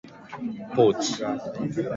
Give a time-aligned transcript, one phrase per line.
[0.73, 1.21] ポーチ、